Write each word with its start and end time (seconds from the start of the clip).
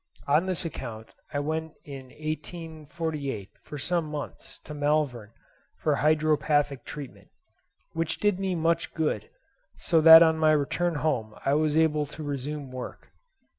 On 0.25 0.47
this 0.47 0.65
account 0.65 1.09
I 1.31 1.37
went 1.39 1.73
in 1.85 2.05
1848 2.07 3.51
for 3.61 3.77
some 3.77 4.05
months 4.05 4.57
to 4.63 4.73
Malvern 4.73 5.29
for 5.77 5.97
hydropathic 5.97 6.85
treatment, 6.85 7.27
which 7.93 8.19
did 8.19 8.39
me 8.39 8.55
much 8.55 8.95
good, 8.95 9.29
so 9.77 10.01
that 10.01 10.23
on 10.23 10.39
my 10.39 10.53
return 10.53 10.95
home 10.95 11.35
I 11.45 11.53
was 11.53 11.77
able 11.77 12.07
to 12.07 12.23
resume 12.23 12.71
work. 12.71 13.11